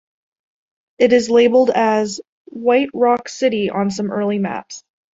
[0.97, 4.83] It is labelled as "White Rock City" on some early maps.